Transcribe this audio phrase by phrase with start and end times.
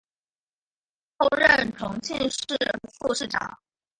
[1.17, 2.37] 后任重庆市
[2.97, 3.59] 副市长。